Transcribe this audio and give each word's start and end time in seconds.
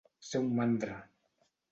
Ser 0.27 0.39
un 0.43 0.47
mandra. 0.59 0.95